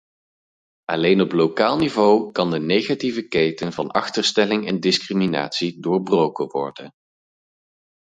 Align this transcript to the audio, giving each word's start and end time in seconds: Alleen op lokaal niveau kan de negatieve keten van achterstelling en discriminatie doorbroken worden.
Alleen 0.85 1.21
op 1.21 1.31
lokaal 1.31 1.77
niveau 1.77 2.31
kan 2.31 2.51
de 2.51 2.59
negatieve 2.59 3.21
keten 3.27 3.73
van 3.73 3.91
achterstelling 3.91 4.67
en 4.67 4.79
discriminatie 4.79 5.79
doorbroken 5.81 6.47
worden. 6.49 6.91